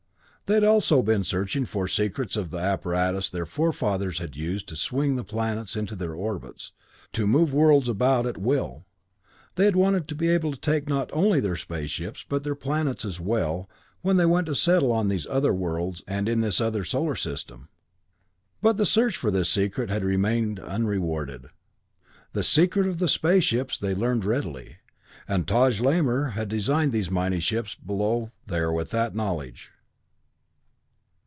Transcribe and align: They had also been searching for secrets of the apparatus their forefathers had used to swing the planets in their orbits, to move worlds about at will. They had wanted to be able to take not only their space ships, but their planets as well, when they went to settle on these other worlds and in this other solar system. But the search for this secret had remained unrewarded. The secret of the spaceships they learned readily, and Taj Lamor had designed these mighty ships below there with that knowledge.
They 0.47 0.55
had 0.57 0.65
also 0.65 1.01
been 1.01 1.23
searching 1.23 1.65
for 1.65 1.87
secrets 1.87 2.35
of 2.35 2.49
the 2.51 2.57
apparatus 2.59 3.29
their 3.29 3.45
forefathers 3.45 4.17
had 4.19 4.35
used 4.35 4.67
to 4.67 4.75
swing 4.75 5.15
the 5.15 5.23
planets 5.23 5.77
in 5.77 5.85
their 5.85 6.13
orbits, 6.13 6.73
to 7.13 7.25
move 7.25 7.53
worlds 7.53 7.87
about 7.87 8.25
at 8.25 8.37
will. 8.37 8.83
They 9.55 9.63
had 9.63 9.77
wanted 9.77 10.09
to 10.09 10.15
be 10.15 10.27
able 10.27 10.51
to 10.51 10.59
take 10.59 10.89
not 10.89 11.09
only 11.13 11.39
their 11.39 11.55
space 11.55 11.89
ships, 11.89 12.25
but 12.27 12.43
their 12.43 12.53
planets 12.53 13.05
as 13.05 13.17
well, 13.17 13.69
when 14.01 14.17
they 14.17 14.25
went 14.25 14.47
to 14.47 14.53
settle 14.53 14.91
on 14.91 15.07
these 15.07 15.25
other 15.25 15.53
worlds 15.53 16.03
and 16.05 16.27
in 16.27 16.41
this 16.41 16.59
other 16.59 16.83
solar 16.83 17.15
system. 17.15 17.69
But 18.61 18.75
the 18.75 18.85
search 18.85 19.15
for 19.15 19.31
this 19.31 19.49
secret 19.49 19.89
had 19.89 20.03
remained 20.03 20.59
unrewarded. 20.59 21.45
The 22.33 22.43
secret 22.43 22.87
of 22.87 22.97
the 22.97 23.07
spaceships 23.07 23.77
they 23.77 23.95
learned 23.95 24.25
readily, 24.25 24.79
and 25.29 25.47
Taj 25.47 25.79
Lamor 25.79 26.31
had 26.33 26.49
designed 26.49 26.91
these 26.91 27.09
mighty 27.09 27.39
ships 27.39 27.73
below 27.73 28.31
there 28.45 28.69
with 28.69 28.89
that 28.89 29.15
knowledge. 29.15 29.71